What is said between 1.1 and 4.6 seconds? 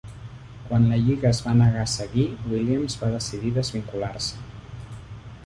es va negar a seguir, Williams va decidir desvincular-se.